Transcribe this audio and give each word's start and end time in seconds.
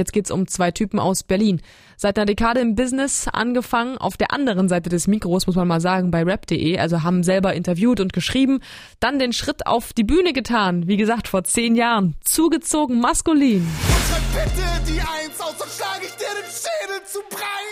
Jetzt 0.00 0.14
geht's 0.14 0.30
um 0.30 0.46
zwei 0.46 0.70
Typen 0.70 0.98
aus 0.98 1.22
Berlin. 1.22 1.60
Seit 1.98 2.16
einer 2.16 2.24
Dekade 2.24 2.60
im 2.60 2.74
Business 2.74 3.28
angefangen, 3.30 3.98
auf 3.98 4.16
der 4.16 4.32
anderen 4.32 4.70
Seite 4.70 4.88
des 4.88 5.06
Mikros, 5.06 5.46
muss 5.46 5.56
man 5.56 5.68
mal 5.68 5.82
sagen, 5.82 6.10
bei 6.10 6.22
rap.de, 6.22 6.78
also 6.78 7.02
haben 7.02 7.22
selber 7.22 7.52
interviewt 7.52 8.00
und 8.00 8.14
geschrieben, 8.14 8.60
dann 8.98 9.18
den 9.18 9.34
Schritt 9.34 9.66
auf 9.66 9.92
die 9.92 10.04
Bühne 10.04 10.32
getan, 10.32 10.88
wie 10.88 10.96
gesagt, 10.96 11.28
vor 11.28 11.44
zehn 11.44 11.74
Jahren, 11.74 12.16
zugezogen 12.24 12.98
maskulin. 12.98 13.60
Und 13.60 14.32
bitte 14.32 14.66
die 14.88 15.00
Eins 15.00 15.38
aus, 15.38 15.58
sonst 15.58 15.76
schlag 15.76 16.00
ich 16.00 16.12
dir 16.12 16.32
den 16.40 16.48
Schädel 16.48 17.06
zu 17.06 17.18
Brei. 17.28 17.69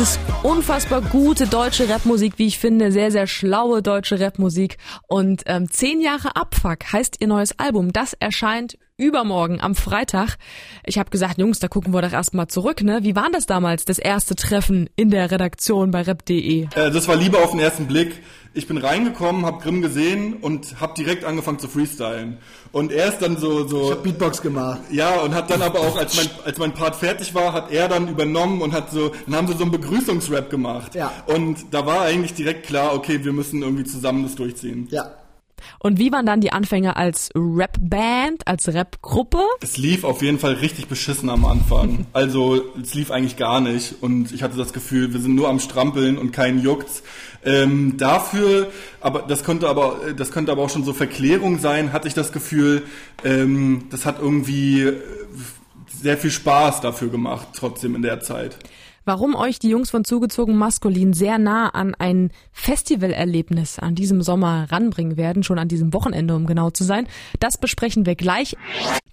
Es 0.00 0.10
ist 0.10 0.20
unfassbar 0.44 1.00
gute 1.00 1.48
deutsche 1.48 1.88
Rapmusik, 1.88 2.34
wie 2.36 2.46
ich 2.46 2.60
finde, 2.60 2.92
sehr, 2.92 3.10
sehr 3.10 3.26
schlaue 3.26 3.82
deutsche 3.82 4.20
Rapmusik. 4.20 4.76
Und 5.08 5.42
ähm, 5.46 5.68
zehn 5.72 6.00
Jahre 6.00 6.36
Abfuck 6.36 6.92
heißt 6.92 7.16
ihr 7.18 7.26
neues 7.26 7.58
Album. 7.58 7.92
Das 7.92 8.12
erscheint 8.12 8.78
übermorgen 8.96 9.60
am 9.60 9.74
Freitag. 9.74 10.36
Ich 10.86 11.00
habe 11.00 11.10
gesagt, 11.10 11.38
Jungs, 11.38 11.58
da 11.58 11.66
gucken 11.66 11.92
wir 11.92 12.00
doch 12.00 12.12
erstmal 12.12 12.46
zurück, 12.46 12.84
ne? 12.84 13.00
Wie 13.02 13.16
war 13.16 13.28
das 13.32 13.46
damals, 13.46 13.86
das 13.86 13.98
erste 13.98 14.36
Treffen 14.36 14.88
in 14.94 15.10
der 15.10 15.32
Redaktion 15.32 15.90
bei 15.90 16.02
rap.de? 16.02 16.68
Äh, 16.76 16.90
das 16.92 17.08
war 17.08 17.16
Liebe 17.16 17.38
auf 17.38 17.50
den 17.50 17.58
ersten 17.58 17.88
Blick. 17.88 18.22
Ich 18.58 18.66
bin 18.66 18.76
reingekommen, 18.76 19.46
hab 19.46 19.62
Grimm 19.62 19.82
gesehen 19.82 20.34
und 20.34 20.80
hab 20.80 20.96
direkt 20.96 21.24
angefangen 21.24 21.60
zu 21.60 21.68
freestylen. 21.68 22.38
Und 22.72 22.90
er 22.90 23.06
ist 23.10 23.20
dann 23.20 23.36
so, 23.36 23.68
so 23.68 23.84
Ich 23.84 23.90
hab 23.92 24.02
Beatbox 24.02 24.42
gemacht. 24.42 24.80
ja, 24.90 25.20
und 25.20 25.32
hat 25.32 25.48
dann 25.48 25.62
aber 25.62 25.78
auch, 25.78 25.96
als 25.96 26.16
mein, 26.16 26.28
als 26.44 26.58
mein 26.58 26.74
Part 26.74 26.96
fertig 26.96 27.36
war, 27.36 27.52
hat 27.52 27.70
er 27.70 27.86
dann 27.86 28.08
übernommen 28.08 28.60
und 28.60 28.72
hat 28.72 28.90
so, 28.90 29.12
dann 29.26 29.36
haben 29.36 29.46
sie 29.46 29.52
so 29.52 29.62
einen 29.62 29.70
Begrüßungsrap 29.70 30.50
gemacht. 30.50 30.96
Ja. 30.96 31.12
Und 31.26 31.66
da 31.70 31.86
war 31.86 32.00
eigentlich 32.00 32.34
direkt 32.34 32.66
klar, 32.66 32.94
okay, 32.94 33.22
wir 33.22 33.32
müssen 33.32 33.62
irgendwie 33.62 33.84
zusammen 33.84 34.24
das 34.24 34.34
durchziehen. 34.34 34.88
Ja. 34.90 35.08
Und 35.78 35.98
wie 35.98 36.12
waren 36.12 36.26
dann 36.26 36.40
die 36.40 36.52
Anfänge 36.52 36.96
als 36.96 37.30
Rap-Band, 37.34 38.46
als 38.46 38.68
Rap-Gruppe? 38.68 39.40
Es 39.60 39.76
lief 39.76 40.04
auf 40.04 40.22
jeden 40.22 40.38
Fall 40.38 40.54
richtig 40.54 40.86
beschissen 40.88 41.30
am 41.30 41.44
Anfang. 41.44 42.06
Also 42.18 42.62
es 42.82 42.94
lief 42.94 43.10
eigentlich 43.10 43.36
gar 43.36 43.60
nicht 43.60 43.96
und 44.00 44.32
ich 44.32 44.42
hatte 44.42 44.56
das 44.56 44.72
Gefühl, 44.72 45.12
wir 45.12 45.20
sind 45.20 45.34
nur 45.34 45.48
am 45.48 45.60
Strampeln 45.60 46.18
und 46.18 46.32
keinen 46.32 46.60
juckt's. 46.60 47.02
Ähm, 47.44 47.96
dafür, 47.96 48.70
aber 49.00 49.22
das 49.22 49.44
könnte 49.44 49.68
aber, 49.68 50.00
das 50.16 50.32
könnte 50.32 50.50
aber 50.50 50.62
auch 50.62 50.70
schon 50.70 50.84
so 50.84 50.92
Verklärung 50.92 51.60
sein, 51.60 51.92
hatte 51.92 52.08
ich 52.08 52.14
das 52.14 52.32
Gefühl, 52.32 52.82
ähm, 53.24 53.84
das 53.90 54.04
hat 54.04 54.18
irgendwie 54.20 54.92
sehr 55.86 56.18
viel 56.18 56.30
Spaß 56.30 56.80
dafür 56.80 57.08
gemacht, 57.08 57.48
trotzdem 57.54 57.94
in 57.94 58.02
der 58.02 58.20
Zeit. 58.20 58.58
Warum 59.08 59.34
euch 59.34 59.58
die 59.58 59.70
Jungs 59.70 59.88
von 59.88 60.04
Zugezogen 60.04 60.54
Maskulin 60.58 61.14
sehr 61.14 61.38
nah 61.38 61.70
an 61.70 61.94
ein 61.98 62.30
Festivalerlebnis 62.52 63.78
an 63.78 63.94
diesem 63.94 64.20
Sommer 64.20 64.66
ranbringen 64.70 65.16
werden, 65.16 65.42
schon 65.42 65.58
an 65.58 65.66
diesem 65.66 65.94
Wochenende, 65.94 66.36
um 66.36 66.44
genau 66.44 66.68
zu 66.68 66.84
sein, 66.84 67.08
das 67.40 67.56
besprechen 67.56 68.04
wir 68.04 68.16
gleich. 68.16 68.54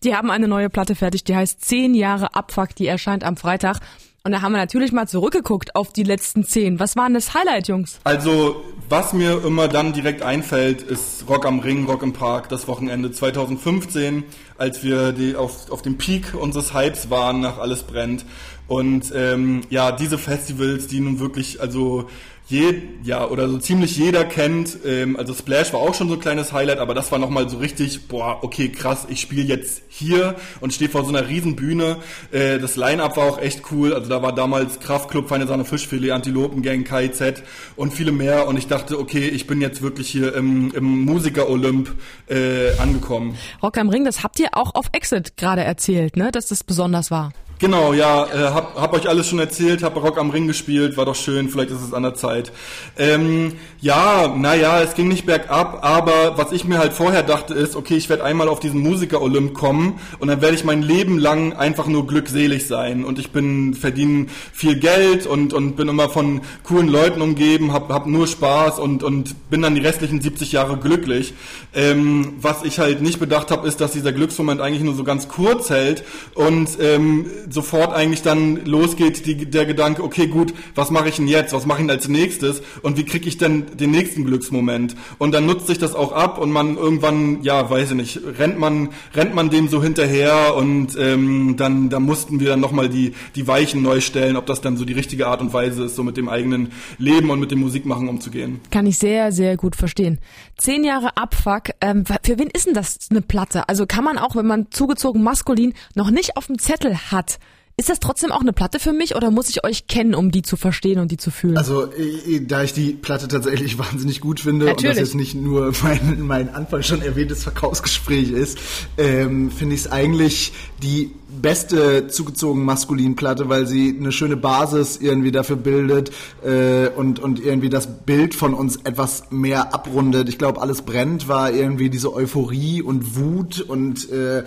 Die 0.03 0.13
haben 0.13 0.31
eine 0.31 0.49
neue 0.49 0.69
Platte 0.69 0.95
fertig, 0.95 1.23
die 1.23 1.33
heißt 1.33 1.63
10 1.63 1.95
Jahre 1.95 2.35
Abfuck, 2.35 2.75
die 2.75 2.87
erscheint 2.87 3.23
am 3.23 3.37
Freitag. 3.37 3.79
Und 4.25 4.31
da 4.31 4.41
haben 4.41 4.53
wir 4.53 4.57
natürlich 4.57 4.91
mal 4.91 5.07
zurückgeguckt 5.07 5.75
auf 5.75 5.93
die 5.93 6.01
letzten 6.01 6.43
zehn. 6.43 6.79
Was 6.79 6.95
war 6.95 7.05
denn 7.05 7.13
das 7.13 7.35
Highlight, 7.35 7.67
Jungs? 7.67 7.99
Also, 8.05 8.63
was 8.89 9.13
mir 9.13 9.45
immer 9.45 9.67
dann 9.67 9.93
direkt 9.93 10.23
einfällt, 10.23 10.81
ist 10.81 11.29
Rock 11.29 11.45
am 11.45 11.59
Ring, 11.59 11.85
Rock 11.85 12.01
im 12.01 12.11
Park, 12.11 12.49
das 12.49 12.67
Wochenende 12.67 13.11
2015, 13.11 14.23
als 14.57 14.83
wir 14.83 15.11
die 15.11 15.35
auf, 15.35 15.69
auf 15.71 15.81
dem 15.81 15.97
Peak 15.97 16.33
unseres 16.33 16.73
Hypes 16.73 17.09
waren, 17.09 17.41
nach 17.41 17.57
Alles 17.57 17.83
brennt. 17.83 18.25
Und 18.67 19.11
ähm, 19.15 19.61
ja, 19.69 19.91
diese 19.91 20.17
Festivals, 20.17 20.87
die 20.87 20.99
nun 20.99 21.19
wirklich, 21.19 21.61
also 21.61 22.07
je, 22.47 22.81
ja, 23.03 23.27
oder 23.27 23.49
so 23.49 23.57
ziemlich 23.57 23.97
jeder 23.97 24.23
kennt, 24.23 24.77
ähm, 24.85 25.17
also 25.17 25.33
Splash 25.33 25.73
war 25.73 25.79
auch 25.79 25.95
schon 25.95 26.09
so 26.09 26.15
ein 26.15 26.19
kleines 26.19 26.53
Highlight, 26.53 26.77
aber 26.77 26.93
das 26.93 27.11
war 27.11 27.17
nochmal 27.17 27.49
so 27.49 27.57
richtig, 27.57 28.07
boah, 28.07 28.39
okay, 28.43 28.69
krass, 28.69 29.07
ich 29.09 29.19
spiele 29.19 29.41
jetzt 29.41 29.81
hier 29.87 30.35
und 30.61 30.71
stehe 30.71 30.89
vor 30.89 31.03
so 31.03 31.09
einer 31.09 31.27
riesen 31.27 31.55
Bühne. 31.55 31.97
Äh, 32.31 32.59
das 32.59 32.75
Line-Up 32.75 33.17
war 33.17 33.25
auch 33.25 33.39
echt 33.39 33.63
cool, 33.71 33.93
also 33.93 34.09
da 34.09 34.21
war 34.21 34.33
damals 34.33 34.79
Kraftclub, 34.79 35.27
Feine 35.27 35.47
Sahne 35.47 35.65
Fischfilet, 35.65 36.11
Antilopengang, 36.11 36.83
KIZ 36.83 37.41
und 37.75 37.93
viele 37.93 38.11
mehr 38.11 38.47
und 38.47 38.57
ich 38.57 38.67
dachte, 38.67 38.99
okay, 38.99 39.27
ich 39.27 39.47
bin 39.47 39.59
jetzt 39.59 39.81
wirklich 39.81 40.07
hier 40.09 40.35
im, 40.35 40.71
im 40.75 41.01
Musiker-Olymp 41.05 41.95
äh, 42.27 42.77
angekommen. 42.77 43.37
Rock 43.63 43.77
am 43.79 43.89
Ring, 43.89 44.05
das 44.05 44.23
habt 44.23 44.39
ihr 44.39 44.44
auch 44.53 44.75
auf 44.75 44.87
Exit 44.91 45.37
gerade 45.37 45.63
erzählt, 45.63 46.17
ne? 46.17 46.31
Dass 46.31 46.47
das 46.47 46.63
besonders 46.63 47.11
war. 47.11 47.31
Genau, 47.57 47.93
ja, 47.93 48.25
äh, 48.25 48.53
hab, 48.53 48.75
hab 48.75 48.93
euch 48.93 49.07
alles 49.07 49.29
schon 49.29 49.39
erzählt, 49.39 49.81
hab 49.81 49.95
Rock 49.95 50.17
am 50.17 50.29
Ring 50.29 50.45
gespielt, 50.45 50.97
war 50.97 51.05
doch 51.05 51.15
schön, 51.15 51.47
vielleicht 51.47 51.69
ist 51.69 51.81
es 51.81 51.93
an 51.93 52.03
der 52.03 52.13
Zeit. 52.13 52.51
Ähm, 52.97 53.53
ja, 53.79 54.27
naja, 54.35 54.81
es 54.81 54.93
ging 54.93 55.07
nicht 55.07 55.25
bergab, 55.25 55.79
aber 55.81 56.37
was 56.37 56.51
ich 56.51 56.65
mir 56.65 56.79
halt 56.79 56.91
vorher 56.91 57.23
dachte 57.23 57.53
ist, 57.53 57.77
okay, 57.77 57.95
ich 57.95 58.09
werde 58.09 58.25
einmal 58.25 58.49
auf 58.49 58.59
diesen 58.59 58.81
Musiker-Olymp 58.81 59.53
kommen 59.53 59.99
und 60.19 60.27
dann 60.27 60.41
werde 60.41 60.53
ich 60.53 60.65
mein 60.65 60.81
Leben 60.81 61.17
lang 61.17 61.53
einfach 61.53 61.87
nur 61.87 62.05
glückselig 62.05 62.67
sein 62.67 63.05
und 63.05 63.19
ich 63.19 63.31
bin, 63.31 63.73
verdiene 63.73 64.25
viel 64.51 64.77
Geld 64.77 65.25
und, 65.25 65.53
und 65.53 65.77
bin 65.77 65.87
immer 65.87 66.09
von 66.09 66.41
coolen 66.63 66.89
Leuten 66.89 67.21
umgeben, 67.21 67.71
hab, 67.71 67.89
hab 67.89 68.05
nur 68.05 68.27
Spaß 68.27 68.79
und, 68.79 69.01
und 69.01 69.49
bin 69.49 69.61
dann 69.61 69.75
die 69.75 69.81
restlichen 69.81 70.19
70 70.19 70.51
Jahre 70.51 70.75
glücklich. 70.75 71.33
Ähm, 71.73 72.33
was 72.41 72.63
ich 72.63 72.79
halt 72.79 73.01
nicht 73.01 73.19
bedacht 73.19 73.49
habe, 73.49 73.65
ist, 73.65 73.79
dass 73.79 73.93
dieser 73.93 74.11
Glücksmoment 74.11 74.59
eigentlich 74.59 74.83
nur 74.83 74.95
so 74.95 75.05
ganz 75.05 75.29
kurz 75.29 75.69
hält 75.69 76.03
und 76.33 76.67
ähm, 76.81 77.27
sofort 77.49 77.93
eigentlich 77.93 78.21
dann 78.21 78.65
losgeht 78.65 79.25
die, 79.25 79.45
der 79.45 79.65
Gedanke, 79.65 80.03
okay 80.03 80.27
gut, 80.27 80.53
was 80.73 80.91
mache 80.91 81.09
ich 81.09 81.15
denn 81.17 81.27
jetzt, 81.27 81.53
was 81.53 81.65
mache 81.65 81.81
ich 81.81 81.87
denn 81.87 81.95
als 81.95 82.07
nächstes 82.07 82.61
und 82.81 82.97
wie 82.97 83.03
kriege 83.03 83.27
ich 83.27 83.37
denn 83.37 83.65
den 83.77 83.91
nächsten 83.91 84.25
Glücksmoment 84.25 84.95
und 85.17 85.33
dann 85.33 85.45
nutzt 85.45 85.67
sich 85.67 85.77
das 85.77 85.95
auch 85.95 86.11
ab 86.11 86.37
und 86.37 86.51
man 86.51 86.77
irgendwann, 86.77 87.43
ja, 87.43 87.69
weiß 87.69 87.91
ich 87.91 87.97
nicht, 87.97 88.19
rennt 88.37 88.59
man, 88.59 88.89
rennt 89.13 89.35
man 89.35 89.49
dem 89.49 89.67
so 89.67 89.81
hinterher 89.81 90.55
und 90.55 90.97
ähm, 90.99 91.55
dann, 91.57 91.89
da 91.89 91.99
mussten 91.99 92.39
wir 92.39 92.49
dann 92.49 92.59
nochmal 92.59 92.89
die, 92.89 93.13
die 93.35 93.47
Weichen 93.47 93.81
neu 93.81 94.01
stellen, 94.01 94.35
ob 94.35 94.45
das 94.45 94.61
dann 94.61 94.77
so 94.77 94.85
die 94.85 94.93
richtige 94.93 95.27
Art 95.27 95.41
und 95.41 95.53
Weise 95.53 95.85
ist, 95.85 95.95
so 95.95 96.03
mit 96.03 96.17
dem 96.17 96.29
eigenen 96.29 96.71
Leben 96.97 97.29
und 97.29 97.39
mit 97.39 97.51
dem 97.51 97.59
Musikmachen 97.59 98.09
umzugehen. 98.09 98.59
Kann 98.71 98.85
ich 98.85 98.97
sehr, 98.97 99.31
sehr 99.31 99.57
gut 99.57 99.75
verstehen. 99.75 100.19
Zehn 100.57 100.83
Jahre 100.83 101.17
Abfuck, 101.17 101.71
ähm, 101.85 102.03
für 102.05 102.39
wen 102.39 102.49
ist 102.49 102.65
denn 102.65 102.73
das 102.73 102.97
eine 103.11 103.21
Platte? 103.21 103.69
Also 103.69 103.85
kann 103.85 104.03
man 104.03 104.17
auch, 104.17 104.35
wenn 104.35 104.47
man 104.47 104.71
zugezogen 104.71 105.21
maskulin 105.21 105.73
noch 105.93 106.09
nicht 106.09 106.35
auf 106.35 106.47
dem 106.47 106.57
Zettel 106.57 106.97
hat, 107.11 107.37
ist 107.77 107.89
das 107.89 107.99
trotzdem 107.99 108.31
auch 108.31 108.39
eine 108.39 108.53
Platte 108.53 108.79
für 108.79 108.93
mich 108.93 109.15
oder 109.15 109.31
muss 109.31 109.49
ich 109.49 109.65
euch 109.65 109.87
kennen, 109.87 110.15
um 110.15 110.31
die 110.31 110.43
zu 110.43 110.55
verstehen 110.55 110.99
und 110.99 111.11
die 111.11 111.17
zu 111.17 111.29
fühlen? 111.29 111.57
Also, 111.57 111.91
äh, 111.91 112.39
da 112.39 112.63
ich 112.63 112.71
die 112.71 112.93
Platte 112.93 113.27
tatsächlich 113.27 113.77
wahnsinnig 113.77 114.21
gut 114.21 114.39
finde 114.39 114.65
und 114.65 114.71
Natürlich. 114.71 114.97
das 114.97 115.07
jetzt 115.09 115.15
nicht 115.15 115.35
nur 115.35 115.73
mein, 115.83 116.21
mein 116.21 116.55
Anfang 116.55 116.83
schon 116.83 117.01
erwähntes 117.01 117.43
Verkaufsgespräch 117.43 118.31
ist, 118.31 118.59
ähm, 118.97 119.51
finde 119.51 119.75
ich 119.75 119.81
es 119.81 119.91
eigentlich 119.91 120.53
die 120.81 121.11
beste 121.41 122.07
zugezogen 122.07 122.63
maskulin 122.63 123.15
Platte, 123.15 123.49
weil 123.49 123.67
sie 123.67 123.95
eine 123.99 124.11
schöne 124.11 124.37
Basis 124.37 124.97
irgendwie 124.97 125.31
dafür 125.31 125.55
bildet 125.55 126.11
äh, 126.43 126.87
und, 126.87 127.19
und 127.19 127.43
irgendwie 127.43 127.69
das 127.69 127.87
Bild 128.05 128.35
von 128.35 128.53
uns 128.53 128.77
etwas 128.77 129.31
mehr 129.31 129.73
abrundet. 129.73 130.29
Ich 130.29 130.37
glaube, 130.37 130.61
alles 130.61 130.83
brennt 130.83 131.27
war 131.27 131.51
irgendwie 131.51 131.89
diese 131.89 132.13
Euphorie 132.13 132.81
und 132.81 133.15
Wut 133.15 133.61
und 133.61 134.09
äh, 134.11 134.39
äh, 134.39 134.43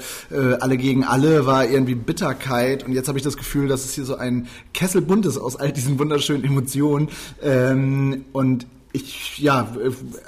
alle 0.61 0.77
gegen 0.77 1.05
alle 1.05 1.47
war 1.47 1.67
irgendwie 1.67 1.95
Bitterkeit 1.95 2.87
und 2.87 2.93
jetzt 2.93 3.09
habe 3.19 3.29
ich 3.29 3.35
das 3.35 3.37
Gefühl, 3.37 3.67
dass 3.67 3.85
es 3.85 3.95
hier 3.95 4.05
so 4.05 4.17
ein 4.17 4.47
Kessel 4.73 5.03
bunt 5.03 5.27
ist 5.27 5.39
aus 5.39 5.57
all 5.57 5.73
diesen 5.73 5.99
wunderschönen 5.99 6.45
Emotionen 6.45 7.09
ähm, 7.43 8.25
und 8.33 8.67
ich 8.93 9.39
ja 9.39 9.69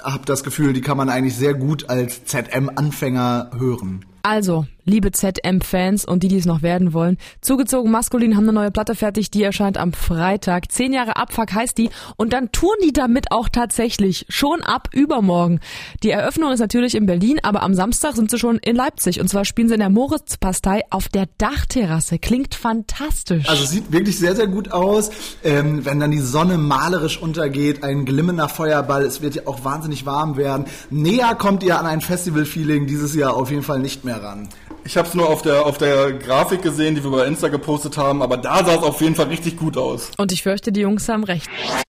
habe 0.03 0.25
das 0.25 0.43
Gefühl, 0.43 0.73
die 0.73 0.81
kann 0.81 0.97
man 0.97 1.09
eigentlich 1.09 1.35
sehr 1.35 1.53
gut 1.53 1.89
als 1.89 2.25
ZM-Anfänger 2.25 3.51
hören. 3.57 4.05
Also, 4.23 4.67
liebe 4.85 5.11
ZM-Fans 5.11 6.05
und 6.05 6.23
die, 6.23 6.27
die 6.27 6.37
es 6.37 6.45
noch 6.45 6.61
werden 6.61 6.93
wollen, 6.93 7.17
zugezogen 7.41 7.91
maskulin 7.91 8.35
haben 8.35 8.43
eine 8.43 8.53
neue 8.53 8.71
Platte 8.71 8.95
fertig, 8.95 9.31
die 9.31 9.43
erscheint 9.43 9.77
am 9.77 9.93
Freitag. 9.93 10.71
Zehn 10.71 10.93
Jahre 10.93 11.15
Abfuck 11.15 11.53
heißt 11.53 11.77
die 11.77 11.89
und 12.17 12.33
dann 12.33 12.51
touren 12.51 12.79
die 12.83 12.93
damit 12.93 13.31
auch 13.31 13.49
tatsächlich 13.49 14.25
schon 14.29 14.61
ab 14.61 14.89
übermorgen. 14.93 15.59
Die 16.03 16.11
Eröffnung 16.11 16.51
ist 16.51 16.59
natürlich 16.59 16.95
in 16.95 17.05
Berlin, 17.05 17.39
aber 17.43 17.63
am 17.63 17.73
Samstag 17.73 18.15
sind 18.15 18.31
sie 18.31 18.37
schon 18.37 18.57
in 18.57 18.75
Leipzig 18.75 19.19
und 19.19 19.27
zwar 19.27 19.45
spielen 19.45 19.67
sie 19.67 19.75
in 19.75 19.79
der 19.79 19.89
Moritzpastei 19.89 20.83
auf 20.89 21.09
der 21.09 21.27
Dachterrasse. 21.37 22.19
Klingt 22.19 22.55
fantastisch. 22.55 23.47
Also 23.47 23.65
sieht 23.65 23.91
wirklich 23.91 24.17
sehr, 24.17 24.35
sehr 24.35 24.47
gut 24.47 24.71
aus. 24.71 25.11
Ähm, 25.43 25.85
wenn 25.85 25.99
dann 25.99 26.11
die 26.11 26.19
Sonne 26.19 26.57
malerisch 26.57 27.21
untergeht, 27.21 27.83
ein 27.83 28.05
glimmender 28.05 28.49
Feuerball, 28.49 29.03
es 29.03 29.21
wird 29.21 29.35
ja 29.35 29.41
auch 29.45 29.63
wahnsinnig 29.63 30.05
warm 30.05 30.37
werden. 30.37 30.65
Näher 30.89 31.35
kommt 31.35 31.63
ihr 31.63 31.79
an 31.79 31.85
ein 31.85 32.01
Festival-Feeling 32.01 32.87
dieses 32.87 33.15
Jahr 33.15 33.35
auf 33.35 33.51
jeden 33.51 33.63
Fall 33.63 33.79
nicht 33.79 34.03
mehr 34.03 34.21
ran. 34.21 34.49
Ich 34.83 34.97
habe 34.97 35.07
es 35.07 35.13
nur 35.13 35.29
auf 35.29 35.41
der, 35.41 35.65
auf 35.65 35.77
der 35.77 36.13
Grafik 36.13 36.63
gesehen, 36.63 36.95
die 36.95 37.03
wir 37.03 37.11
bei 37.11 37.25
Insta 37.25 37.49
gepostet 37.49 37.97
haben, 37.97 38.21
aber 38.21 38.37
da 38.37 38.65
sah 38.65 38.75
es 38.75 38.83
auf 38.83 38.99
jeden 39.01 39.15
Fall 39.15 39.27
richtig 39.27 39.57
gut 39.57 39.77
aus. 39.77 40.11
und 40.17 40.31
ich 40.31 40.43
fürchte, 40.43 40.71
die 40.71 40.81
Jungs 40.81 41.07
haben 41.07 41.23
recht. 41.23 41.47